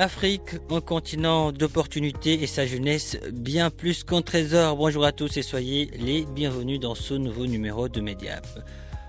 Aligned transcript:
Afrique, 0.00 0.56
un 0.70 0.80
continent 0.80 1.52
d'opportunités 1.52 2.42
et 2.42 2.46
sa 2.46 2.64
jeunesse 2.64 3.18
bien 3.34 3.68
plus 3.68 4.02
qu'un 4.02 4.22
trésor. 4.22 4.74
Bonjour 4.74 5.04
à 5.04 5.12
tous 5.12 5.36
et 5.36 5.42
soyez 5.42 5.90
les 5.98 6.24
bienvenus 6.24 6.80
dans 6.80 6.94
ce 6.94 7.12
nouveau 7.12 7.44
numéro 7.44 7.86
de 7.86 8.00
Mediap. 8.00 8.46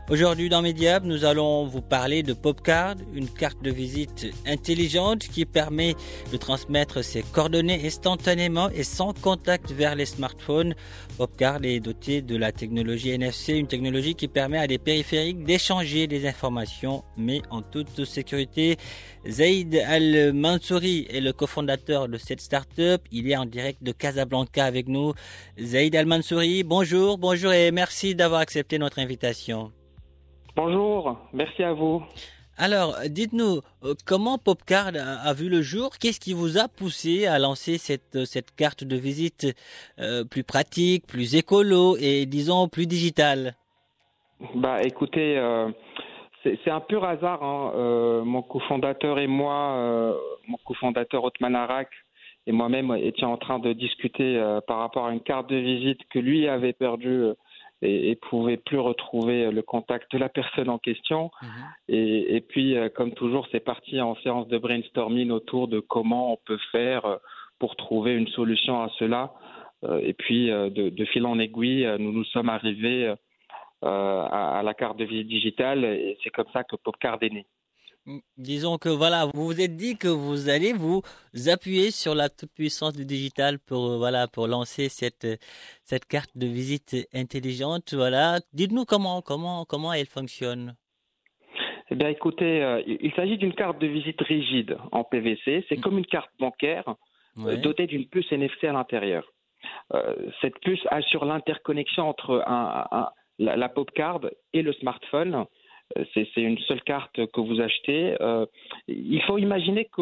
Aujourd'hui 0.09 0.49
dans 0.49 0.61
Mediap, 0.61 1.05
nous 1.05 1.23
allons 1.23 1.65
vous 1.65 1.81
parler 1.81 2.21
de 2.21 2.33
Popcard, 2.33 2.95
une 3.13 3.29
carte 3.29 3.61
de 3.63 3.71
visite 3.71 4.27
intelligente 4.45 5.19
qui 5.19 5.45
permet 5.45 5.95
de 6.33 6.37
transmettre 6.37 7.01
ses 7.01 7.21
coordonnées 7.21 7.85
instantanément 7.85 8.69
et 8.71 8.83
sans 8.83 9.13
contact 9.13 9.71
vers 9.71 9.95
les 9.95 10.05
smartphones. 10.05 10.75
Popcard 11.17 11.63
est 11.63 11.79
doté 11.79 12.21
de 12.21 12.35
la 12.35 12.51
technologie 12.51 13.11
NFC, 13.11 13.53
une 13.53 13.67
technologie 13.67 14.15
qui 14.15 14.27
permet 14.27 14.57
à 14.57 14.67
des 14.67 14.79
périphériques 14.79 15.45
d'échanger 15.45 16.07
des 16.07 16.27
informations, 16.27 17.05
mais 17.15 17.41
en 17.49 17.61
toute 17.61 18.03
sécurité. 18.03 18.75
Zaid 19.29 19.75
Al-Mansouri 19.75 21.07
est 21.09 21.21
le 21.21 21.31
cofondateur 21.31 22.09
de 22.09 22.17
cette 22.17 22.41
start-up. 22.41 23.01
Il 23.11 23.29
est 23.31 23.37
en 23.37 23.45
direct 23.45 23.81
de 23.81 23.93
Casablanca 23.93 24.65
avec 24.65 24.89
nous. 24.89 25.13
Zaid 25.61 25.95
Al-Mansouri, 25.95 26.63
bonjour, 26.63 27.17
bonjour 27.17 27.53
et 27.53 27.71
merci 27.71 28.13
d'avoir 28.13 28.41
accepté 28.41 28.77
notre 28.77 28.99
invitation. 28.99 29.71
Bonjour, 30.55 31.17
merci 31.33 31.63
à 31.63 31.73
vous. 31.73 32.03
Alors, 32.57 32.95
dites-nous, 33.07 33.61
euh, 33.83 33.93
comment 34.05 34.37
Popcard 34.37 34.91
a, 34.95 35.33
vu 35.33 35.49
le 35.49 35.61
jour? 35.61 35.91
Qu'est-ce 35.99 36.19
qui 36.19 36.33
vous 36.33 36.57
a 36.57 36.67
poussé 36.67 37.25
à 37.25 37.39
lancer 37.39 37.77
cette, 37.77 38.25
cette 38.25 38.53
carte 38.55 38.83
de 38.83 38.97
visite 38.97 39.47
euh, 39.99 40.23
plus 40.25 40.43
pratique, 40.43 41.07
plus 41.07 41.35
écolo 41.35 41.95
et 41.99 42.25
disons 42.25 42.67
plus 42.67 42.85
digitale? 42.85 43.55
Bah 44.55 44.81
écoutez, 44.83 45.37
euh, 45.37 45.69
c'est 46.43 46.69
un 46.69 46.79
pur 46.79 47.03
hasard. 47.03 47.43
Hein. 47.43 47.71
Euh, 47.75 48.23
mon 48.23 48.41
cofondateur 48.41 49.19
et 49.19 49.27
moi, 49.27 49.75
euh, 49.77 50.13
mon 50.47 50.57
cofondateur 50.65 51.23
Otman 51.23 51.55
Arak 51.55 51.89
et 52.47 52.51
moi-même 52.51 52.91
étions 52.95 53.31
en 53.31 53.37
train 53.37 53.59
de 53.59 53.71
discuter 53.71 54.41
par 54.65 54.79
rapport 54.79 55.05
à 55.05 55.13
une 55.13 55.21
carte 55.21 55.47
de 55.49 55.57
visite 55.57 55.99
que 56.09 56.17
lui 56.17 56.47
avait 56.47 56.73
perdue 56.73 57.25
et, 57.81 58.11
et 58.11 58.15
pouvait 58.15 58.57
plus 58.57 58.79
retrouver 58.79 59.51
le 59.51 59.61
contact 59.61 60.11
de 60.11 60.17
la 60.17 60.29
personne 60.29 60.69
en 60.69 60.77
question. 60.77 61.31
Mmh. 61.41 61.47
Et, 61.89 62.35
et, 62.35 62.41
puis, 62.41 62.75
comme 62.95 63.13
toujours, 63.13 63.47
c'est 63.51 63.59
parti 63.59 63.99
en 64.01 64.15
séance 64.17 64.47
de 64.47 64.57
brainstorming 64.57 65.31
autour 65.31 65.67
de 65.67 65.79
comment 65.79 66.33
on 66.33 66.37
peut 66.45 66.59
faire 66.71 67.19
pour 67.59 67.75
trouver 67.75 68.13
une 68.13 68.27
solution 68.27 68.81
à 68.81 68.89
cela. 68.99 69.33
Et 70.03 70.13
puis, 70.13 70.47
de, 70.47 70.89
de 70.89 71.05
fil 71.05 71.25
en 71.25 71.39
aiguille, 71.39 71.87
nous 71.97 72.11
nous 72.11 72.25
sommes 72.25 72.49
arrivés 72.49 73.15
euh, 73.83 74.21
à, 74.29 74.59
à, 74.59 74.61
la 74.61 74.75
carte 74.75 74.97
de 74.97 75.05
visite 75.05 75.27
digitale 75.27 75.83
et 75.85 76.15
c'est 76.23 76.29
comme 76.29 76.45
ça 76.53 76.63
que 76.63 76.75
Popcard 76.75 77.17
est 77.21 77.31
né. 77.31 77.47
Disons 78.37 78.77
que 78.77 78.89
voilà, 78.89 79.27
vous 79.33 79.45
vous 79.45 79.61
êtes 79.61 79.75
dit 79.75 79.95
que 79.95 80.07
vous 80.07 80.49
allez 80.49 80.73
vous 80.73 81.01
appuyer 81.47 81.91
sur 81.91 82.15
la 82.15 82.29
toute 82.29 82.51
puissance 82.51 82.93
du 82.93 83.05
digital 83.05 83.59
pour 83.59 83.97
voilà 83.97 84.27
pour 84.27 84.47
lancer 84.47 84.89
cette 84.89 85.27
cette 85.83 86.05
carte 86.05 86.35
de 86.35 86.47
visite 86.47 87.07
intelligente. 87.13 87.93
Voilà, 87.93 88.39
dites-nous 88.53 88.85
comment 88.85 89.21
comment 89.21 89.65
comment 89.65 89.93
elle 89.93 90.07
fonctionne. 90.07 90.75
Eh 91.91 91.95
bien, 91.95 92.07
écoutez, 92.07 92.63
euh, 92.63 92.81
il 92.87 93.11
s'agit 93.15 93.37
d'une 93.37 93.53
carte 93.53 93.77
de 93.79 93.87
visite 93.87 94.21
rigide 94.21 94.77
en 94.93 95.03
PVC. 95.03 95.65
C'est 95.67 95.77
mmh. 95.77 95.81
comme 95.81 95.97
une 95.97 96.05
carte 96.05 96.31
bancaire 96.39 96.95
ouais. 97.35 97.53
euh, 97.53 97.57
dotée 97.57 97.85
d'une 97.85 98.07
puce 98.07 98.31
NFC 98.31 98.67
à 98.67 98.71
l'intérieur. 98.71 99.29
Euh, 99.93 100.15
cette 100.39 100.57
puce 100.59 100.81
assure 100.89 101.25
l'interconnexion 101.25 102.07
entre 102.07 102.43
un, 102.47 102.87
un, 102.91 103.09
la, 103.39 103.57
la 103.57 103.67
pop 103.67 103.91
card 103.91 104.21
et 104.53 104.61
le 104.61 104.71
smartphone 104.71 105.45
c'est 106.13 106.41
une 106.41 106.59
seule 106.59 106.81
carte 106.81 107.25
que 107.27 107.41
vous 107.41 107.61
achetez. 107.61 108.15
Euh, 108.21 108.45
il 108.87 109.21
faut 109.23 109.37
imaginer 109.37 109.85
que 109.85 110.01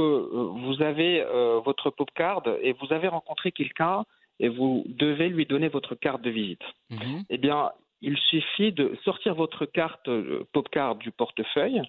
vous 0.63 0.81
avez 0.81 1.21
euh, 1.21 1.59
votre 1.59 1.89
pop 1.89 2.09
card 2.15 2.43
et 2.61 2.73
vous 2.73 2.93
avez 2.93 3.07
rencontré 3.07 3.51
quelqu'un 3.51 4.03
et 4.39 4.49
vous 4.49 4.83
devez 4.87 5.29
lui 5.29 5.45
donner 5.45 5.67
votre 5.67 5.95
carte 5.95 6.21
de 6.21 6.29
visite. 6.29 6.63
-hmm. 6.91 7.23
Eh 7.29 7.37
bien, 7.37 7.71
il 8.01 8.17
suffit 8.17 8.71
de 8.71 8.97
sortir 9.03 9.35
votre 9.35 9.65
carte 9.65 10.07
euh, 10.07 10.45
pop 10.53 10.69
card 10.69 10.95
du 10.95 11.11
portefeuille 11.11 11.81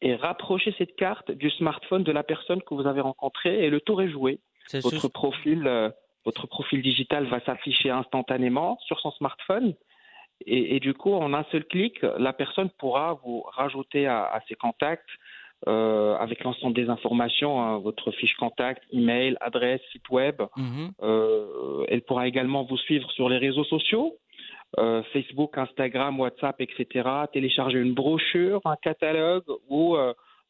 et 0.00 0.14
rapprocher 0.14 0.74
cette 0.78 0.94
carte 0.96 1.30
du 1.30 1.50
smartphone 1.50 2.04
de 2.04 2.12
la 2.12 2.22
personne 2.22 2.60
que 2.62 2.74
vous 2.74 2.86
avez 2.86 3.00
rencontrée 3.00 3.64
et 3.64 3.70
le 3.70 3.80
tour 3.80 4.02
est 4.02 4.10
joué. 4.10 4.40
Est 4.72 4.80
votre 4.80 4.96
juste... 4.96 5.12
profil, 5.12 5.66
euh, 5.66 5.90
votre 6.24 6.46
profil 6.46 6.82
digital 6.82 7.24
va 7.26 7.40
s'afficher 7.40 7.90
instantanément 7.90 8.78
sur 8.86 9.00
son 9.00 9.10
smartphone. 9.12 9.74
Et, 10.46 10.76
et, 10.76 10.80
du 10.80 10.94
coup, 10.94 11.12
en 11.14 11.34
un 11.34 11.44
seul 11.50 11.64
clic, 11.64 12.00
la 12.18 12.32
personne 12.32 12.70
pourra 12.78 13.14
vous 13.24 13.42
rajouter 13.42 14.06
à, 14.06 14.24
à 14.24 14.40
ses 14.48 14.54
contacts 14.54 15.08
euh, 15.66 16.16
avec 16.18 16.44
l'ensemble 16.44 16.74
des 16.74 16.88
informations, 16.88 17.60
hein, 17.60 17.78
votre 17.78 18.12
fiche 18.12 18.34
contact, 18.36 18.82
email, 18.92 19.36
adresse, 19.40 19.80
site 19.90 20.08
web. 20.08 20.40
-hmm. 20.40 20.90
euh, 21.02 21.84
elle 21.88 22.02
pourra 22.02 22.28
également 22.28 22.62
vous 22.62 22.76
suivre 22.76 23.10
sur 23.10 23.28
les 23.28 23.38
réseaux 23.38 23.64
sociaux. 23.64 24.16
Euh, 24.78 25.02
Facebook, 25.12 25.58
Instagram, 25.58 26.20
WhatsApp, 26.20 26.60
etc. 26.60 27.08
Télécharger 27.32 27.78
une 27.78 27.94
brochure, 27.94 28.60
un 28.66 28.76
catalogue 28.76 29.48
ou 29.68 29.96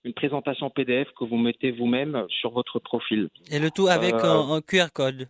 une 0.04 0.12
présentation 0.12 0.68
PDF 0.70 1.08
que 1.16 1.24
vous 1.24 1.38
mettez 1.38 1.70
vous-même 1.70 2.26
sur 2.28 2.50
votre 2.50 2.78
profil. 2.78 3.28
Et 3.50 3.58
le 3.60 3.70
tout 3.70 3.88
avec 3.88 4.14
un, 4.14 4.40
un 4.56 4.60
QR 4.60 4.90
code 4.92 5.28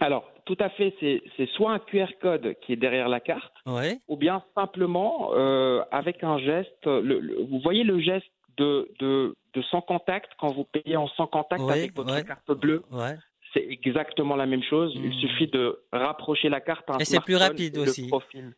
alors, 0.00 0.30
tout 0.48 0.56
à 0.60 0.70
fait, 0.70 0.94
c'est 1.00 1.46
soit 1.50 1.72
un 1.72 1.78
QR 1.78 2.06
code 2.22 2.54
qui 2.62 2.72
est 2.72 2.76
derrière 2.76 3.10
la 3.10 3.20
carte, 3.20 3.52
ouais. 3.66 3.98
ou 4.08 4.16
bien 4.16 4.42
simplement 4.54 5.30
euh, 5.34 5.82
avec 5.90 6.24
un 6.24 6.38
geste. 6.38 6.86
Le, 6.86 7.20
le, 7.20 7.36
vous 7.42 7.60
voyez 7.60 7.84
le 7.84 8.00
geste 8.00 8.26
de, 8.56 8.88
de, 8.98 9.34
de, 9.52 9.62
sans 9.70 9.82
contact 9.82 10.30
quand 10.40 10.48
vous 10.54 10.64
payez 10.64 10.96
en 10.96 11.06
sans 11.08 11.26
contact 11.26 11.62
ouais, 11.62 11.72
avec 11.72 11.94
votre 11.94 12.14
ouais. 12.14 12.24
carte 12.24 12.50
bleue. 12.52 12.82
C'est 13.52 13.66
exactement 13.68 14.36
la 14.36 14.46
même 14.46 14.62
chose. 14.62 14.96
Mmh. 14.96 15.04
Il 15.04 15.10
Hmm. 15.10 15.20
suffit 15.20 15.46
de 15.48 15.78
rapprocher 15.92 16.48
la 16.48 16.60
carte. 16.62 16.88
Et 16.98 17.04
c'est 17.04 17.20
plus 17.20 17.36
rapide 17.36 17.76
aussi. 17.76 18.08
Profil. 18.08 18.54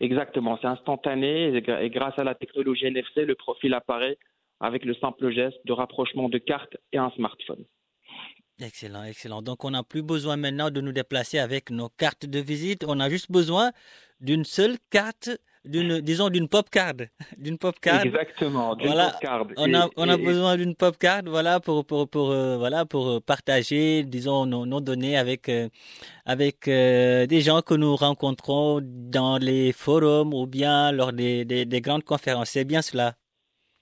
Exactement, 0.00 0.58
c'est 0.60 0.68
instantané 0.68 1.54
et 1.56 1.90
grâce 1.90 2.18
à 2.18 2.24
la 2.24 2.34
technologie 2.34 2.86
NFC, 2.86 3.24
le 3.24 3.34
profil 3.34 3.72
apparaît 3.74 4.18
avec 4.60 4.84
le 4.84 4.94
simple 4.94 5.30
geste 5.30 5.58
de 5.66 5.72
rapprochement 5.72 6.28
de 6.28 6.38
carte 6.38 6.76
et 6.92 6.98
un 6.98 7.10
smartphone. 7.12 7.64
Excellent, 8.62 9.04
excellent. 9.04 9.40
Donc, 9.40 9.64
on 9.64 9.70
n'a 9.70 9.82
plus 9.82 10.02
besoin 10.02 10.36
maintenant 10.36 10.70
de 10.70 10.80
nous 10.82 10.92
déplacer 10.92 11.38
avec 11.38 11.70
nos 11.70 11.88
cartes 11.88 12.26
de 12.26 12.40
visite. 12.40 12.84
On 12.86 13.00
a 13.00 13.08
juste 13.08 13.30
besoin 13.32 13.70
d'une 14.20 14.44
seule 14.44 14.76
carte, 14.90 15.30
d'une, 15.64 16.00
disons, 16.00 16.28
d'une 16.28 16.46
pop 16.46 16.68
card, 16.68 16.92
d'une 17.38 17.56
pop 17.56 17.80
card. 17.80 18.04
Exactement, 18.04 18.76
d'une 18.76 18.88
voilà. 18.88 19.10
pop 19.12 19.20
card. 19.22 19.46
On 19.56 19.72
a, 19.72 19.88
on 19.96 20.08
a 20.10 20.14
et, 20.14 20.22
besoin 20.22 20.56
d'une 20.58 20.74
pop 20.74 20.98
card, 20.98 21.22
voilà, 21.24 21.58
pour, 21.58 21.86
pour, 21.86 22.06
pour, 22.08 22.32
euh, 22.32 22.58
voilà, 22.58 22.84
pour 22.84 23.22
partager, 23.22 24.02
disons, 24.02 24.44
nos, 24.44 24.66
nos 24.66 24.82
données 24.82 25.16
avec, 25.16 25.48
euh, 25.48 25.68
avec 26.26 26.68
euh, 26.68 27.24
des 27.26 27.40
gens 27.40 27.62
que 27.62 27.72
nous 27.74 27.96
rencontrons 27.96 28.80
dans 28.82 29.38
les 29.38 29.72
forums 29.72 30.34
ou 30.34 30.46
bien 30.46 30.92
lors 30.92 31.14
des, 31.14 31.46
des, 31.46 31.64
des 31.64 31.80
grandes 31.80 32.04
conférences. 32.04 32.50
C'est 32.50 32.66
bien 32.66 32.82
cela. 32.82 33.14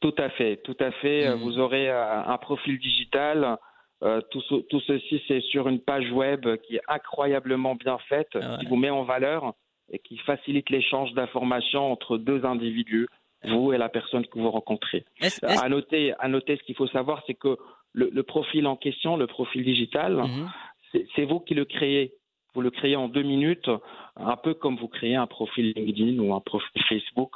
Tout 0.01 0.15
à 0.19 0.31
fait, 0.31 0.59
tout 0.63 0.77
à 0.79 0.93
fait. 0.93 1.29
Mmh. 1.29 1.41
Vous 1.43 1.59
aurez 1.59 1.91
un 1.91 2.39
profil 2.39 2.79
digital 2.79 3.59
euh, 4.05 4.21
tout, 4.31 4.41
ce, 4.43 4.55
tout, 4.55 4.81
ceci, 4.81 5.23
c'est 5.27 5.41
sur 5.41 5.69
une 5.69 5.81
page 5.81 6.11
web 6.13 6.47
qui 6.63 6.77
est 6.77 6.83
incroyablement 6.89 7.75
bien 7.75 7.99
faite, 8.09 8.29
ah 8.35 8.39
ouais. 8.39 8.59
qui 8.61 8.67
vous 8.67 8.77
met 8.77 8.91
en 8.91 9.03
valeur 9.03 9.55
et 9.91 9.99
qui 9.99 10.19
facilite 10.19 10.71
l'échange 10.71 11.13
d'informations 11.15 11.91
entre 11.91 12.19
deux 12.19 12.45
individus, 12.45 13.09
vous 13.45 13.73
et 13.73 13.79
la 13.79 13.89
personne 13.89 14.27
que 14.27 14.39
vous 14.39 14.51
rencontrez. 14.51 15.05
À, 15.43 15.69
noter, 15.69 16.13
à 16.19 16.29
noter, 16.29 16.57
ce 16.57 16.63
qu'il 16.63 16.75
faut 16.77 16.87
savoir, 16.89 17.23
c'est 17.27 17.35
que 17.35 17.57
le, 17.93 18.11
le, 18.13 18.23
profil 18.23 18.67
en 18.67 18.77
question, 18.77 19.17
le 19.17 19.27
profil 19.27 19.65
digital, 19.65 20.15
mm 20.15 20.27
-hmm. 20.27 21.07
c'est 21.15 21.25
vous 21.25 21.41
qui 21.41 21.55
le 21.55 21.65
créez. 21.65 22.13
Vous 22.55 22.63
le 22.63 22.71
créez 22.71 22.97
en 22.97 23.09
deux 23.09 23.23
minutes, 23.35 23.71
un 24.17 24.37
peu 24.45 24.55
comme 24.55 24.77
vous 24.83 24.89
créez 24.89 25.15
un 25.15 25.27
profil 25.27 25.67
LinkedIn 25.77 26.19
ou 26.23 26.35
un 26.35 26.41
profil 26.41 26.83
Facebook 26.89 27.35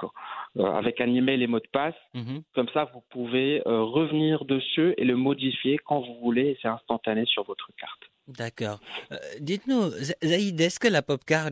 euh, 0.58 0.64
avec 0.64 1.00
un 1.00 1.12
email 1.14 1.42
et 1.42 1.46
mot 1.46 1.60
de 1.60 1.68
passe. 1.72 1.94
Mhm. 2.12 2.42
Comme 2.54 2.68
ça, 2.74 2.90
vous 2.92 3.02
pouvez 3.08 3.62
euh, 3.66 3.82
revenir 3.82 4.44
dessus 4.44 4.92
et 4.98 5.04
le 5.04 5.16
modifier 5.16 5.78
quand 5.78 6.00
vous 6.00 6.18
voulez 6.20 6.48
et 6.48 6.58
c'est 6.60 6.68
instantané 6.68 7.24
sur 7.24 7.44
votre 7.44 7.70
carte. 7.78 8.02
D'accord. 8.28 8.78
Euh, 9.12 9.16
dites-nous, 9.40 9.88
Zaïd, 10.22 10.60
est-ce 10.60 10.78
que 10.78 10.88
la 10.88 11.00
pop 11.00 11.24
card 11.24 11.48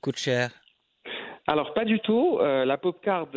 coûte 0.00 0.18
cher? 0.18 0.50
Alors 1.48 1.74
pas 1.74 1.84
du 1.84 1.98
tout. 2.00 2.38
la 2.40 2.76
pop 2.76 3.00
card 3.02 3.28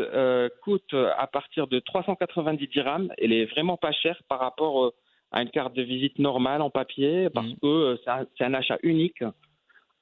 coûte 0.64 0.94
à 0.94 1.28
partir 1.28 1.68
de 1.68 1.80
390 1.80 2.68
dirhams. 2.68 3.12
Elle 3.18 3.34
est 3.34 3.46
vraiment 3.46 3.78
pas 3.78 3.92
chère 3.92 4.20
par 4.28 4.40
rapport 4.40 4.94
à 5.32 5.42
une 5.42 5.50
carte 5.50 5.76
de 5.76 5.82
visite 5.82 6.18
normale 6.20 6.62
en 6.62 6.70
papier 6.70 7.30
parce 7.32 7.48
mhm. 7.48 7.58
que 7.62 8.00
c'est 8.38 8.44
un, 8.46 8.54
achat 8.54 8.78
unique 8.84 9.24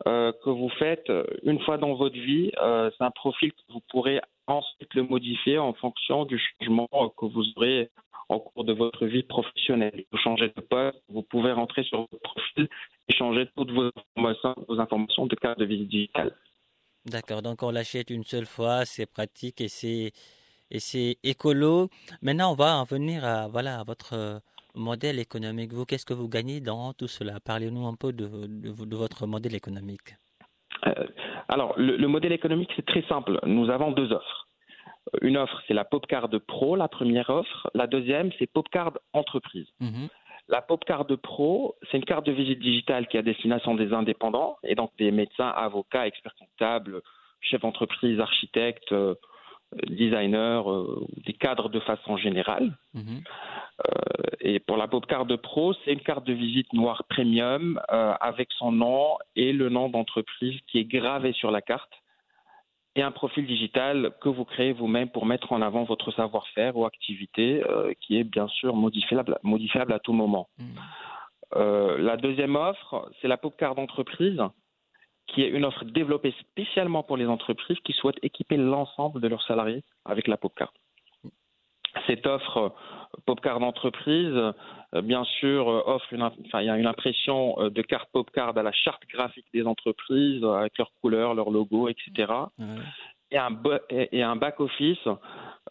euh, 0.05 0.31
que 0.43 0.49
vous 0.49 0.69
faites 0.77 1.11
une 1.43 1.59
fois 1.61 1.77
dans 1.77 1.95
votre 1.95 2.15
vie. 2.15 2.51
Euh, 2.61 2.91
c'est 2.95 3.03
un 3.03 3.11
profil 3.11 3.51
que 3.51 3.73
vous 3.73 3.81
pourrez 3.89 4.21
ensuite 4.47 4.93
le 4.93 5.03
modifier 5.03 5.57
en 5.57 5.73
fonction 5.73 6.25
du 6.25 6.39
changement 6.39 6.87
que 7.17 7.25
vous 7.25 7.43
aurez 7.55 7.89
en 8.29 8.39
cours 8.39 8.65
de 8.65 8.73
votre 8.73 9.05
vie 9.05 9.23
professionnelle. 9.23 10.03
Vous 10.11 10.17
changez 10.17 10.51
de 10.55 10.61
poste, 10.61 11.01
vous 11.09 11.23
pouvez 11.23 11.51
rentrer 11.51 11.83
sur 11.83 11.99
votre 11.99 12.19
profil 12.19 12.67
et 13.07 13.13
changer 13.13 13.47
toutes 13.55 13.71
vos 13.71 13.89
informations, 14.15 14.55
vos 14.67 14.79
informations 14.79 15.25
de 15.27 15.35
carte 15.35 15.59
de 15.59 15.65
visite 15.65 15.89
digitale. 15.89 16.35
D'accord, 17.05 17.41
donc 17.41 17.63
on 17.63 17.71
l'achète 17.71 18.09
une 18.09 18.25
seule 18.25 18.45
fois, 18.45 18.83
c'est 18.85 19.05
pratique 19.05 19.61
et 19.61 19.69
c'est 19.69 20.11
et 20.69 20.79
c'est 20.79 21.17
écolo. 21.23 21.87
Maintenant, 22.21 22.51
on 22.51 22.55
va 22.55 22.77
en 22.77 22.83
venir 22.83 23.23
à 23.23 23.47
voilà 23.47 23.79
à 23.79 23.83
votre 23.85 24.41
modèle 24.75 25.19
économique. 25.19 25.73
Vous, 25.73 25.85
qu'est-ce 25.85 26.05
que 26.05 26.13
vous 26.13 26.27
gagnez 26.27 26.59
dans 26.59 26.93
tout 26.93 27.07
cela? 27.07 27.39
Parlez-nous 27.39 27.87
un 27.87 27.95
peu 27.95 28.11
de, 28.11 28.27
de, 28.27 28.95
votre 28.95 29.25
modèle 29.25 29.55
économique. 29.55 30.15
Euh, 30.85 30.93
alors, 31.47 31.73
le, 31.77 32.07
modèle 32.07 32.33
économique, 32.33 32.71
c'est 32.75 32.85
très 32.85 33.03
simple. 33.03 33.39
Nous 33.45 33.69
avons 33.69 33.91
deux 33.91 34.11
offres. 34.11 34.47
Une 35.21 35.37
offre, 35.37 35.61
c'est 35.67 35.73
la 35.73 35.85
Popcard 35.85 36.29
Pro, 36.45 36.75
la 36.75 36.87
première 36.87 37.29
offre. 37.29 37.69
La 37.73 37.87
deuxième, 37.87 38.31
c'est 38.37 38.47
Popcard 38.47 38.93
Entreprise. 39.13 39.67
Mhm. 39.79 40.09
La 40.49 40.61
Popcard 40.61 41.05
Pro, 41.21 41.75
c'est 41.89 41.97
une 41.97 42.05
carte 42.05 42.25
de 42.25 42.31
visite 42.31 42.59
digitale 42.59 43.07
qui 43.07 43.17
a 43.17 43.21
destination 43.21 43.75
des 43.75 43.93
indépendants, 43.93 44.57
et 44.63 44.75
donc 44.75 44.91
des 44.97 45.11
médecins, 45.11 45.49
avocats, 45.49 46.07
experts 46.07 46.35
comptables, 46.35 47.01
chefs 47.41 47.61
d'entreprise, 47.61 48.19
architectes, 48.19 48.91
euh, 48.91 49.15
designers, 49.89 50.63
euh, 50.65 51.05
des 51.25 51.33
cadres 51.33 51.69
de 51.69 51.79
façon 51.81 52.17
générale. 52.17 52.77
Mhm. 52.93 53.23
Euh, 53.87 53.91
et 54.47 54.59
pour 54.59 54.77
la 54.77 54.87
carte 54.87 55.35
Pro, 55.35 55.73
c'est 55.73 55.91
une 55.91 55.99
carte 55.99 56.25
de 56.25 56.31
visite 56.31 56.71
noire 56.71 57.03
premium 57.09 57.81
euh, 57.91 58.13
avec 58.21 58.47
son 58.53 58.71
nom 58.71 59.17
et 59.35 59.51
le 59.51 59.67
nom 59.67 59.89
d'entreprise 59.89 60.57
qui 60.67 60.79
est 60.79 60.85
gravé 60.85 61.33
sur 61.33 61.51
la 61.51 61.61
carte 61.61 61.91
et 62.95 63.01
un 63.01 63.11
profil 63.11 63.45
digital 63.45 64.13
que 64.21 64.29
vous 64.29 64.45
créez 64.45 64.71
vous-même 64.71 65.09
pour 65.09 65.25
mettre 65.25 65.51
en 65.51 65.61
avant 65.61 65.83
votre 65.83 66.13
savoir-faire 66.13 66.77
ou 66.77 66.85
activité 66.85 67.61
euh, 67.69 67.91
qui 67.99 68.17
est 68.17 68.23
bien 68.23 68.47
sûr 68.47 68.73
modifiable, 68.73 69.37
modifiable 69.43 69.91
à 69.91 69.99
tout 69.99 70.13
moment. 70.13 70.47
Mmh. 70.57 71.97
la 71.97 72.15
deuxième 72.15 72.55
offre, 72.55 73.11
c'est 73.19 73.27
la 73.27 73.35
carte 73.35 73.75
d'entreprise 73.75 74.41
qui 75.27 75.41
est 75.41 75.49
une 75.49 75.65
offre 75.65 75.83
développée 75.83 76.33
spécialement 76.39 77.03
pour 77.03 77.17
les 77.17 77.27
entreprises 77.27 77.79
qui 77.83 77.91
souhaitent 77.91 78.23
équiper 78.23 78.55
l'ensemble 78.55 79.19
de 79.19 79.27
leurs 79.27 79.43
salariés 79.43 79.83
avec 80.05 80.25
la 80.29 80.37
carte. 80.37 80.75
Cette 82.05 82.25
offre 82.25 82.73
Popcard 83.25 83.59
d'entreprise, 83.59 84.33
euh, 84.93 85.01
bien 85.01 85.23
sûr, 85.23 85.69
euh, 85.69 85.83
offre 85.85 86.13
une, 86.13 86.23
enfin, 86.23 86.61
il 86.61 86.65
y 86.65 86.69
a 86.69 86.77
une 86.77 86.87
impression 86.87 87.55
euh, 87.59 87.69
de 87.69 87.81
carte 87.81 88.09
Popcard 88.11 88.57
à 88.57 88.63
la 88.63 88.71
charte 88.71 89.03
graphique 89.07 89.47
des 89.53 89.65
entreprises 89.65 90.43
avec 90.43 90.77
leurs 90.77 90.91
couleurs, 91.01 91.33
leurs 91.33 91.49
logos, 91.49 91.89
etc. 91.89 92.31
Et 93.31 93.37
un, 93.37 93.49
et 93.89 94.23
un 94.23 94.37
back-office, 94.37 95.05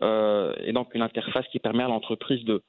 et 0.03 0.73
donc 0.73 0.95
une 0.95 1.01
interface 1.01 1.49
qui 1.49 1.59
permet 1.59 1.85
à 1.85 1.89
l'entreprise 1.89 2.45
de 2.45 2.63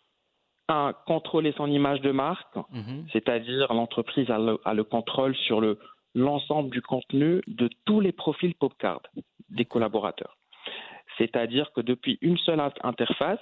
un, 0.70 0.94
contrôler 1.06 1.54
son 1.58 1.70
image 1.70 2.00
de 2.00 2.12
marque, 2.12 2.56
mhm. 2.72 3.06
c'est-à-dire 3.12 3.74
l'entreprise 3.74 4.30
a 4.30 4.38
le, 4.38 4.60
a 4.64 4.74
le, 4.74 4.86
contrôle 4.86 5.36
sur 5.36 5.60
le, 5.60 5.78
l'ensemble 6.16 6.70
du 6.70 6.82
contenu 6.82 7.42
de 7.48 7.70
tous 7.84 8.00
les 8.00 8.14
profils 8.14 8.56
Popcard 8.56 9.02
des 9.50 9.66
collaborateurs. 9.66 10.38
C'est-à-dire 11.18 11.72
que 11.74 11.82
depuis 11.82 12.18
une 12.22 12.38
seule 12.38 12.62
interface, 12.84 13.40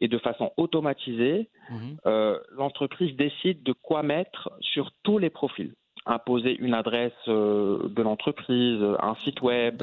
et 0.00 0.08
de 0.08 0.18
façon 0.18 0.52
automatisée, 0.56 1.48
mhm. 1.70 1.96
euh, 2.06 2.38
l'entreprise 2.52 3.16
décide 3.16 3.62
de 3.62 3.72
quoi 3.72 4.02
mettre 4.02 4.50
sur 4.60 4.92
tous 5.02 5.18
les 5.18 5.30
profils. 5.30 5.74
Imposer 6.04 6.56
une 6.58 6.74
adresse 6.74 7.12
euh, 7.26 7.88
de 7.88 8.02
l'entreprise, 8.02 8.80
un 9.00 9.16
site 9.24 9.42
web, 9.42 9.82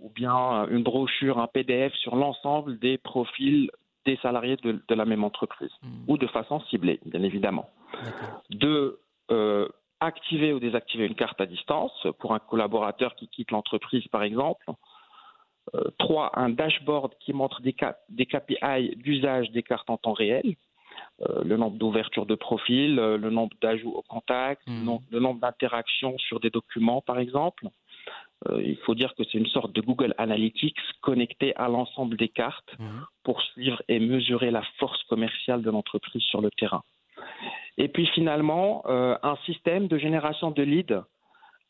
ou 0.00 0.10
bien 0.10 0.66
une 0.68 0.82
brochure, 0.82 1.38
un 1.38 1.46
PDF 1.46 1.94
sur 1.94 2.16
l'ensemble 2.16 2.78
des 2.78 2.98
profils 2.98 3.70
des 4.04 4.16
salariés 4.16 4.56
de, 4.56 4.82
la 4.88 5.04
même 5.04 5.22
entreprise, 5.24 5.70
mhm. 5.82 6.04
ou 6.08 6.18
de 6.18 6.26
façon 6.26 6.60
ciblée, 6.62 7.00
bien 7.06 7.22
évidemment. 7.22 7.70
De 8.50 8.98
euh, 9.30 9.68
activer 10.00 10.52
ou 10.52 10.58
désactiver 10.58 11.06
une 11.06 11.14
carte 11.14 11.40
à 11.40 11.46
distance 11.46 11.92
pour 12.18 12.34
un 12.34 12.40
collaborateur 12.40 13.14
qui 13.14 13.28
quitte 13.28 13.52
l'entreprise, 13.52 14.06
par 14.08 14.24
exemple, 14.24 14.64
euh, 15.74 15.84
trois, 15.98 16.30
un 16.38 16.50
dashboard 16.50 17.14
qui 17.20 17.32
montre 17.32 17.62
des, 17.62 17.74
des 18.10 18.26
KPI 18.26 18.96
d'usage 18.96 19.50
des 19.52 19.62
cartes 19.62 19.88
en 19.88 19.96
temps 19.96 20.12
réel. 20.12 20.54
Euh, 21.22 21.42
le 21.44 21.56
nombre 21.56 21.78
d'ouvertures 21.78 22.26
de 22.26 22.34
profil, 22.34 22.98
euh, 22.98 23.16
le 23.16 23.30
nombre 23.30 23.56
d'ajouts 23.62 23.92
au 23.92 24.02
contact, 24.02 24.62
hmm. 24.66 24.98
le 25.10 25.20
nombre 25.20 25.40
d'interactions 25.40 26.18
sur 26.18 26.40
des 26.40 26.50
documents, 26.50 27.00
par 27.00 27.18
exemple. 27.18 27.68
il 28.58 28.76
faut 28.84 28.94
dire 28.94 29.14
que 29.14 29.22
c'est 29.24 29.38
une 29.38 29.46
sorte 29.46 29.72
de 29.72 29.80
Google 29.80 30.14
Analytics 30.18 30.76
connecté 31.00 31.54
à 31.56 31.68
l'ensemble 31.68 32.16
des 32.16 32.28
cartes 32.28 32.74
hmm. 32.78 33.04
pour 33.22 33.40
suivre 33.40 33.80
et 33.88 33.98
mesurer 33.98 34.50
la 34.50 34.62
force 34.78 35.02
commerciale 35.04 35.62
de 35.62 35.70
l'entreprise 35.70 36.22
sur 36.22 36.40
le 36.42 36.50
terrain. 36.50 36.82
Et 37.78 37.88
puis 37.88 38.06
finalement, 38.08 38.82
un 38.86 39.36
système 39.46 39.86
de 39.86 39.96
génération 39.96 40.50
de 40.50 40.62
leads 40.62 41.02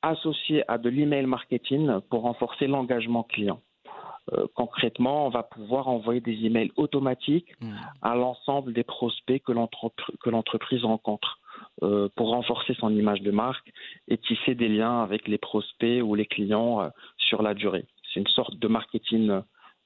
associé 0.00 0.64
à 0.66 0.78
de 0.78 0.88
l'email 0.88 1.26
marketing 1.26 2.00
pour 2.10 2.22
renforcer 2.22 2.66
l'engagement 2.66 3.22
client. 3.22 3.60
Euh, 4.32 4.46
concrètement, 4.54 5.26
on 5.26 5.30
va 5.30 5.42
pouvoir 5.42 5.88
envoyer 5.88 6.20
des 6.20 6.44
emails 6.44 6.70
automatiques 6.76 7.52
hmm. 7.60 7.72
à 8.02 8.14
l'ensemble 8.14 8.72
des 8.72 8.84
prospects 8.84 9.42
que 9.42 10.30
l'entreprise 10.30 10.84
rencontre 10.84 11.40
euh, 11.82 12.08
pour 12.14 12.28
renforcer 12.28 12.74
son 12.74 12.90
image 12.90 13.20
de 13.22 13.32
marque 13.32 13.72
et 14.08 14.18
tisser 14.18 14.54
des 14.54 14.68
liens 14.68 15.02
avec 15.02 15.26
les 15.26 15.38
prospects 15.38 16.02
ou 16.02 16.14
les 16.14 16.26
clients 16.26 16.82
euh, 16.82 16.88
sur 17.16 17.42
la 17.42 17.54
durée. 17.54 17.84
C'est 18.12 18.20
une 18.20 18.28
sorte 18.28 18.56
de 18.56 18.68
marketing 18.68 19.40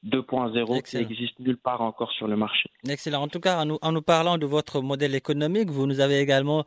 2.0 0.05 0.83
qui 0.83 0.97
n'existe 0.97 1.39
nulle 1.39 1.57
part 1.57 1.81
encore 1.81 2.13
sur 2.13 2.29
le 2.29 2.37
marché. 2.37 2.69
Excellent. 2.87 3.23
En 3.23 3.29
tout 3.29 3.41
cas, 3.41 3.65
en 3.65 3.93
nous, 3.93 4.03
parlant 4.03 4.37
de 4.37 4.45
votre 4.47 4.81
modèle 4.83 5.15
économique, 5.15 5.71
vous 5.71 5.87
nous 5.87 6.01
avez 6.01 6.21
également 6.21 6.65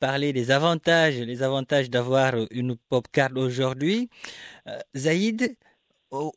parlé 0.00 0.32
des 0.32 0.50
avantages, 0.50 1.18
les 1.18 1.42
avantages 1.42 1.88
d'avoir 1.88 2.34
une 2.50 2.76
pop 2.76 3.06
card 3.12 3.30
aujourd'hui. 3.36 4.10
Zaïd, 4.94 5.56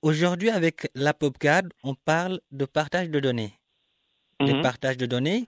Aujourd'hui, 0.02 0.50
avec 0.50 0.90
la 0.96 1.14
PopCard, 1.14 1.64
on 1.84 1.94
parle 1.94 2.40
de 2.52 2.66
partage 2.66 3.10
de 3.10 3.20
données. 3.20 3.54
De 4.40 4.54
mhm. 4.54 4.62
partage 4.64 4.98
de 4.98 5.06
données. 5.06 5.46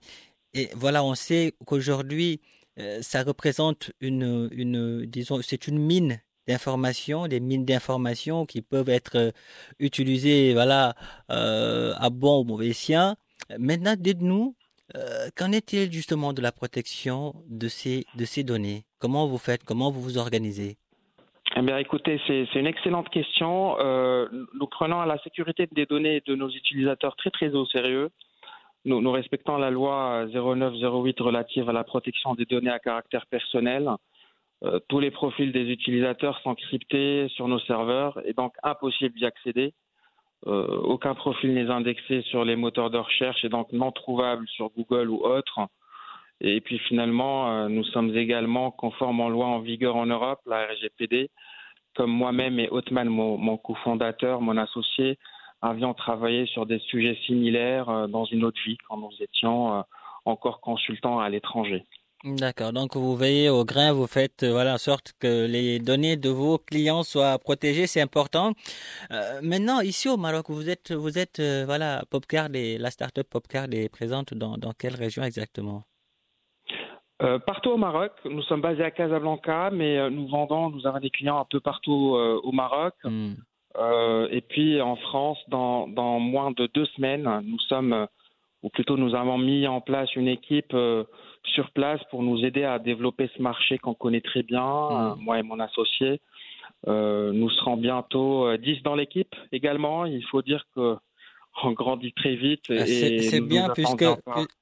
Et 0.54 0.70
voilà, 0.74 1.02
on 1.02 1.14
sait 1.16 1.52
qu'aujourd'hui, 1.66 2.40
euh, 2.78 3.02
ça 3.02 3.24
représente 3.24 3.90
une, 4.00 4.48
une 4.52 5.04
disons, 5.06 5.40
c'est 5.42 5.66
une 5.66 5.78
mine 5.78 6.20
d'informations, 6.46 7.26
des 7.26 7.40
mines 7.40 7.64
d'informations 7.64 8.46
qui 8.46 8.62
peuvent 8.62 8.88
être 8.88 9.16
euh, 9.16 9.30
utilisées, 9.80 10.52
voilà, 10.52 10.94
euh, 11.30 11.92
à 11.96 12.10
bon 12.10 12.42
ou 12.42 12.44
mauvais 12.44 12.68
escient. 12.68 13.16
Maintenant, 13.58 13.96
dites-nous, 13.98 14.54
qu'en 15.36 15.52
est-il 15.52 15.92
justement 15.92 16.32
de 16.32 16.42
la 16.42 16.52
protection 16.52 17.34
de 17.48 17.68
ces, 17.68 18.04
de 18.16 18.24
ces 18.24 18.42
données? 18.42 18.84
Comment 18.98 19.28
vous 19.28 19.38
faites? 19.38 19.64
Comment 19.64 19.90
vous 19.90 20.00
vous 20.02 20.18
organisez? 20.18 20.78
Eh 21.68 21.80
écoutez, 21.80 22.20
c'est 22.26 22.54
une 22.54 22.66
excellente 22.66 23.08
question. 23.08 23.76
Euh, 23.80 24.28
nous 24.54 24.66
prenons 24.66 25.02
la 25.02 25.18
sécurité 25.18 25.68
des 25.72 25.86
données 25.86 26.22
de 26.26 26.34
nos 26.34 26.48
utilisateurs 26.48 27.16
très 27.16 27.30
très 27.30 27.54
au 27.54 27.66
sérieux. 27.66 28.10
Nous, 28.86 29.10
respectons 29.10 29.58
la 29.58 29.70
loi 29.70 30.26
0908 30.32 31.20
relative 31.20 31.68
à 31.68 31.72
la 31.72 31.84
protection 31.84 32.34
des 32.34 32.46
données 32.46 32.70
à 32.70 32.78
caractère 32.78 33.26
personnel. 33.26 33.90
Euh, 34.64 34.78
tous 34.88 35.00
les 35.00 35.10
profils 35.10 35.52
des 35.52 35.64
utilisateurs 35.70 36.38
sont 36.40 36.54
cryptés 36.54 37.28
sur 37.28 37.46
nos 37.46 37.58
serveurs 37.60 38.18
et 38.24 38.32
donc 38.32 38.54
impossible 38.62 39.14
d'y 39.18 39.26
accéder. 39.26 39.74
Euh, 40.46 40.66
aucun 40.78 41.14
profil 41.14 41.52
n'est 41.52 41.70
indexé 41.70 42.22
sur 42.22 42.44
les 42.44 42.56
moteurs 42.56 42.90
de 42.90 42.96
recherche 42.96 43.44
et 43.44 43.50
donc 43.50 43.70
non 43.72 43.92
trouvable 43.92 44.48
sur 44.48 44.70
Google 44.70 45.10
ou 45.10 45.22
autres. 45.26 45.60
Et 46.40 46.60
puis 46.60 46.78
finalement, 46.78 47.50
euh, 47.52 47.68
nous 47.68 47.84
sommes 47.84 48.16
également 48.16 48.70
conformes 48.70 49.20
en 49.20 49.28
loi 49.28 49.46
en 49.46 49.60
vigueur 49.60 49.96
en 49.96 50.06
Europe, 50.06 50.40
la 50.46 50.66
RGPD. 50.66 51.30
Comme 51.96 52.10
moi-même 52.10 52.58
et 52.58 52.68
Othman, 52.70 53.08
mon, 53.08 53.56
cofondateur, 53.58 54.40
mon 54.40 54.56
associé, 54.56 55.18
avions 55.60 55.92
travaillé 55.92 56.46
sur 56.46 56.64
des 56.64 56.78
sujets 56.78 57.18
similaires 57.26 57.90
euh, 57.90 58.06
dans 58.06 58.24
une 58.24 58.44
autre 58.44 58.60
vie 58.64 58.78
quand 58.88 58.96
nous 58.96 59.10
étions 59.20 59.74
euh, 59.74 59.82
encore 60.24 60.60
consultants 60.60 61.18
à 61.18 61.28
l'étranger. 61.28 61.84
D'accord. 62.24 62.72
Donc 62.72 62.96
vous 62.96 63.16
veillez 63.16 63.48
au 63.48 63.64
grain, 63.64 63.92
vous 63.92 64.06
faites 64.06 64.44
voilà 64.44 64.74
en 64.74 64.78
sorte 64.78 65.14
que 65.18 65.46
les 65.46 65.78
données 65.78 66.16
de 66.18 66.28
vos 66.28 66.58
clients 66.58 67.02
soient 67.02 67.38
protégées, 67.38 67.86
c'est 67.86 68.02
important. 68.02 68.52
Maintenant, 69.42 69.80
ici 69.80 70.06
au 70.06 70.18
Maroc, 70.18 70.50
vous 70.50 70.68
êtes 70.68 70.92
vous 70.92 71.16
êtes 71.16 71.40
voilà 71.40 72.02
Popcard 72.10 72.50
et 72.52 72.76
la 72.76 72.90
startup 72.90 73.26
Popcard 73.26 73.68
est 73.72 73.88
présente 73.88 74.34
dans 74.34 74.72
quelle 74.78 74.96
région 74.96 75.22
exactement? 75.22 75.84
Partout 77.46 77.70
au 77.70 77.76
Maroc. 77.76 78.12
Nous 78.24 78.42
sommes 78.42 78.60
basés 78.60 78.82
à 78.82 78.90
Casablanca, 78.90 79.70
mais 79.70 80.10
nous 80.10 80.26
vendons, 80.28 80.70
nous 80.70 80.86
avons 80.86 80.98
des 80.98 81.10
clients 81.10 81.38
un 81.38 81.46
peu 81.48 81.60
partout 81.60 82.16
au 82.42 82.52
Maroc. 82.52 82.94
Hmm. 83.04 83.34
et 84.30 84.40
puis 84.40 84.80
en 84.80 84.96
France, 84.96 85.38
dans, 85.48 85.86
dans 85.88 86.18
moins 86.18 86.50
de 86.50 86.66
deux 86.74 86.86
semaines, 86.86 87.28
nous 87.44 87.58
sommes, 87.60 88.06
ou 88.62 88.68
plutôt 88.70 88.96
nous 88.96 89.14
avons 89.14 89.38
mis 89.38 89.66
en 89.66 89.80
place 89.80 90.14
une 90.16 90.28
équipe 90.28 90.74
sur 91.44 91.70
place 91.70 92.00
pour 92.10 92.22
nous 92.22 92.44
aider 92.44 92.64
à 92.64 92.78
développer 92.78 93.30
ce 93.36 93.42
marché 93.42 93.78
qu'on 93.78 93.94
connaît 93.94 94.20
très 94.20 94.42
bien, 94.42 94.62
euh, 94.64 95.14
moi 95.16 95.38
et 95.38 95.42
mon 95.42 95.60
associé. 95.60 96.20
Euh, 96.88 97.32
nous 97.32 97.50
serons 97.50 97.76
bientôt 97.76 98.56
10 98.56 98.70
euh, 98.70 98.74
dans 98.84 98.94
l'équipe 98.94 99.34
également. 99.52 100.06
Il 100.06 100.24
faut 100.26 100.42
dire 100.42 100.64
que 100.74 100.96
on 101.62 101.72
grandit 101.72 102.12
très 102.12 102.36
vite. 102.36 102.64
Ah, 102.70 102.86
c'est 102.86 103.40
bien 103.40 103.68
puisque, 103.70 104.04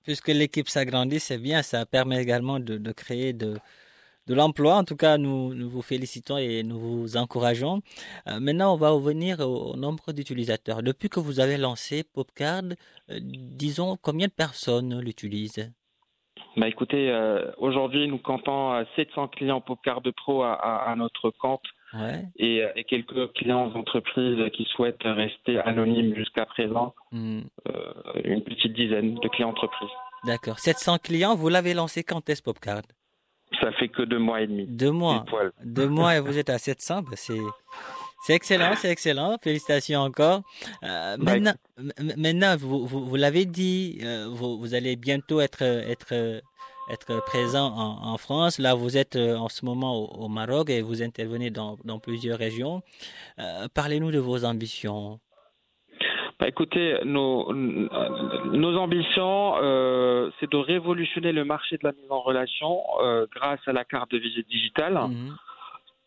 puisque 0.05 0.29
l'équipe 0.29 0.69
s'agrandit, 0.69 1.21
c'est 1.21 1.39
bien. 1.39 1.63
Ça 1.63 1.87
permet 1.87 2.21
également 2.23 2.61
de, 2.61 2.79
de 2.79 2.93
créer 2.93 3.33
de, 3.33 3.57
de 4.27 4.35
l'emploi. 4.35 4.77
En 4.77 4.85
tout 4.85 4.97
cas, 4.97 5.19
nous, 5.19 5.55
nous, 5.55 5.69
vous 5.69 5.83
félicitons 5.83 6.39
et 6.39 6.63
nous 6.63 6.79
vous 6.79 7.17
encourageons. 7.17 7.81
maintenant, 8.27 8.75
on 8.75 8.77
va 8.77 8.91
revenir 8.91 9.41
au, 9.41 9.77
nombre 9.77 10.13
d'utilisateurs. 10.13 10.83
Depuis 10.83 11.09
que 11.09 11.21
vous 11.21 11.41
avez 11.41 11.57
lancé 11.57 12.05
Popcard, 12.05 12.63
disons 13.09 13.97
combien 14.01 14.27
de 14.27 14.33
personnes 14.33 15.01
l'utilisent? 15.01 15.73
Bah 16.57 16.69
écoutez, 16.69 17.11
euh, 17.11 17.53
aujourd'hui 17.59 18.09
nous 18.09 18.19
comptons 18.19 18.85
700 18.97 19.29
clients 19.29 19.61
Popcard 19.61 20.03
Pro 20.17 20.43
à, 20.43 20.55
à, 20.55 20.97
notre 20.97 21.31
compte 21.31 21.63
et, 22.37 22.65
et, 22.77 22.85
quelques 22.85 23.33
clients 23.33 23.69
d'entreprise 23.69 24.39
qui 24.53 24.65
souhaitent 24.65 25.03
rester 25.03 25.59
anonymes 25.59 26.15
jusqu'à 26.15 26.45
présent, 26.47 26.95
hmm. 27.13 27.41
euh, 27.69 27.93
une 28.25 28.43
petite 28.43 28.75
dizaine 28.75 29.15
de 29.15 29.29
clients 29.29 29.51
entreprises. 29.51 29.89
D'accord. 30.25 30.59
700 30.59 30.99
clients, 30.99 31.35
vous 31.35 31.49
l'avez 31.49 31.75
lancé 31.75 32.03
quand 32.03 32.29
est-ce 32.29 32.43
Popcard? 32.43 32.83
Ça 33.61 33.73
fait 33.73 33.89
que 33.89 34.03
deux 34.03 34.19
mois 34.19 34.43
et 34.43 34.47
demi. 34.47 34.67
Deux 34.67 34.91
mois. 34.91 35.25
Deux 35.65 35.89
mois 35.89 36.17
et 36.17 36.21
vous 36.27 36.39
êtes 36.39 36.51
à 36.51 36.59
700, 36.59 37.03
bah 37.03 37.11
c'est 37.15 37.39
c'est 38.21 38.35
excellent, 38.35 38.75
c'est 38.77 38.91
excellent. 38.91 39.37
Félicitations 39.41 40.01
encore. 40.01 40.43
Euh, 40.83 41.17
maintenant, 41.19 41.55
maintenant, 42.17 42.57
vous, 42.57 42.85
vous, 42.85 43.07
vous 43.07 43.17
l'avez 43.17 43.45
dit, 43.45 44.01
euh, 44.03 44.27
vous, 44.29 44.59
vous, 44.59 44.75
allez 44.75 44.97
bientôt 44.97 45.41
être, 45.41 45.63
être, 45.63 46.43
être 46.91 47.25
présent 47.25 47.67
en, 47.67 48.13
en, 48.13 48.17
France. 48.19 48.59
Là, 48.59 48.75
vous 48.75 48.97
êtes 48.97 49.17
euh, 49.17 49.37
en 49.37 49.49
ce 49.49 49.65
moment 49.65 49.95
au, 49.97 50.29
Maroc 50.29 50.71
et 50.71 50.83
vous 50.83 51.03
intervenez 51.03 51.51
dans, 51.51 51.77
dans 51.85 51.99
plusieurs 51.99 52.39
régions. 52.39 52.83
Euh, 53.39 53.69
Parlez-nous 53.75 54.11
de 54.11 54.19
vos 54.19 54.45
ambitions. 54.45 55.21
Bah, 56.39 56.47
écoutez, 56.47 56.97
nos, 57.05 57.53
nos 57.53 58.77
ambitions, 58.77 59.57
euh, 59.61 60.31
c'est 60.39 60.51
de 60.51 60.57
révolutionner 60.57 61.33
le 61.33 61.45
marché 61.45 61.77
de 61.77 61.85
la 61.85 61.93
mise 61.93 62.11
en 62.11 62.21
relation 62.21 62.81
euh, 63.01 63.27
grâce 63.35 63.61
à 63.67 63.73
la 63.73 63.85
carte 63.85 64.13
de 64.13 64.19
visite 64.19 64.49
digitale. 64.49 64.95
Mhm 64.95 65.37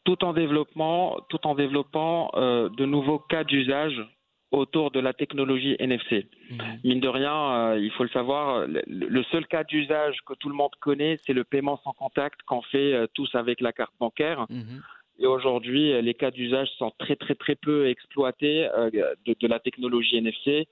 tout 0.03 0.23
en 0.23 0.33
développant, 0.33 1.17
tout 1.29 1.45
en 1.45 1.55
développant 1.55 2.31
euh, 2.35 2.69
de 2.69 2.85
nouveaux 2.85 3.19
cas 3.19 3.43
d'usage 3.43 4.01
autour 4.51 4.91
de 4.91 4.99
la 4.99 5.13
technologie 5.13 5.75
NFC. 5.79 6.27
Mmh. 6.49 6.55
Mine 6.83 6.99
de 6.99 7.07
rien, 7.07 7.33
euh, 7.33 7.79
il 7.79 7.91
faut 7.91 8.03
le 8.03 8.09
savoir, 8.09 8.67
le, 8.67 9.23
seul 9.31 9.47
cas 9.47 9.63
d'usage 9.63 10.17
que 10.25 10.33
tout 10.33 10.49
le 10.49 10.55
monde 10.55 10.71
connaît, 10.79 11.17
c'est 11.25 11.33
le 11.33 11.43
paiement 11.43 11.79
sans 11.83 11.93
contact 11.93 12.41
qu'on 12.43 12.61
fait 12.61 12.93
euh, 12.93 13.07
tous 13.13 13.33
avec 13.35 13.61
la 13.61 13.71
carte 13.71 13.93
bancaire. 13.99 14.45
Mmh. 14.49 14.79
Et 15.19 15.27
aujourd'hui, 15.27 16.01
les 16.01 16.13
cas 16.13 16.31
d'usage 16.31 16.67
sont 16.77 16.91
très 16.97 17.15
très 17.15 17.35
très 17.35 17.55
peu 17.55 17.87
exploités 17.87 18.67
de, 18.93 19.47
la 19.47 19.59
technologie 19.59 20.17
NFC. 20.17 20.67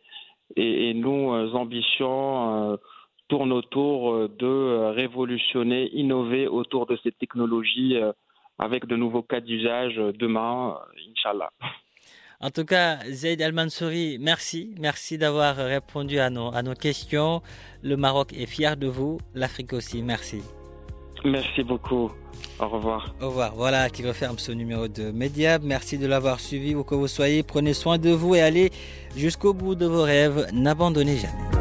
Et, 0.56 0.90
et 0.90 0.94
nos 0.96 1.56
ambitions 1.56 2.80
tournent 3.28 3.52
autour 3.52 4.28
de 4.28 4.92
révolutionner, 4.96 5.92
innover 5.94 6.48
autour 6.48 6.88
de 6.88 6.98
cette 7.04 7.20
technologie 7.20 7.96
avec 8.60 8.86
de 8.86 8.98
nouveaux 8.98 9.24
cas 9.24 9.40
d'usage 9.40 9.96
demain, 9.96 10.78
euh, 10.78 11.12
Inch'Allah. 11.12 11.50
En 12.42 12.52
tout 12.52 12.64
cas, 12.64 13.00
Zaid 13.12 13.42
Al-Mansouri, 13.42 14.18
merci. 14.18 14.74
Merci 14.80 15.18
d'avoir 15.18 15.58
répondu 15.58 16.20
à 16.20 16.30
nos, 16.30 16.54
à 16.54 16.64
nos 16.64 16.74
questions. 16.74 17.42
Le 17.84 17.98
Maroc 17.98 18.32
est 18.32 18.46
fier 18.46 18.78
de 18.78 18.88
vous, 18.88 19.20
l'Afrique 19.36 19.74
aussi. 19.74 20.02
Merci. 20.02 20.42
Merci 21.26 21.64
beaucoup. 21.64 22.10
Au 22.60 22.70
revoir. 22.70 23.14
Au 23.22 23.28
revoir. 23.28 23.54
Voilà 23.56 23.90
qui 23.90 24.08
referme 24.08 24.40
ce 24.40 24.54
numéro 24.54 24.88
de 24.88 25.12
Mediab. 25.12 25.64
Merci 25.64 25.98
de 25.98 26.08
l'avoir 26.08 26.40
suivi 26.40 26.76
où 26.76 26.86
que 26.86 26.96
vous 26.96 27.10
soyez. 27.10 27.44
Prenez 27.44 27.74
soin 27.74 27.98
de 27.98 28.12
vous 28.12 28.36
et 28.36 28.42
allez 28.42 28.72
jusqu'au 29.18 29.54
bout 29.54 29.76
de 29.76 29.86
vos 29.86 30.04
rêves. 30.04 30.48
N'abandonnez 30.54 31.18
jamais. 31.18 31.59